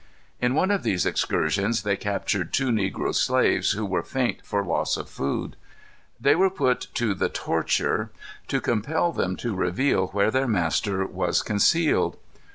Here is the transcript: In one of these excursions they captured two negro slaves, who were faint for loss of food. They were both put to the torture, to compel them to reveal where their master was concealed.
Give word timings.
In 0.41 0.55
one 0.55 0.71
of 0.71 0.81
these 0.81 1.05
excursions 1.05 1.83
they 1.83 1.95
captured 1.95 2.51
two 2.51 2.69
negro 2.71 3.13
slaves, 3.13 3.73
who 3.73 3.85
were 3.85 4.01
faint 4.01 4.39
for 4.43 4.65
loss 4.65 4.97
of 4.97 5.07
food. 5.07 5.55
They 6.19 6.33
were 6.33 6.49
both 6.49 6.55
put 6.57 6.87
to 6.95 7.13
the 7.13 7.29
torture, 7.29 8.09
to 8.47 8.59
compel 8.59 9.11
them 9.11 9.35
to 9.35 9.53
reveal 9.53 10.07
where 10.07 10.31
their 10.31 10.47
master 10.47 11.05
was 11.05 11.43
concealed. 11.43 12.17